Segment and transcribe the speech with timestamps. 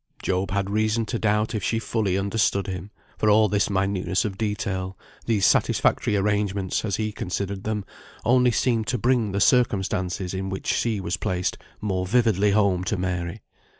[0.23, 4.35] Job had reason to doubt if she fully understood him; for all this minuteness of
[4.35, 7.85] detail, these satisfactory arrangements, as he considered them,
[8.25, 12.97] only seemed to bring the circumstances in which she was placed more vividly home to
[12.97, 13.43] Mary.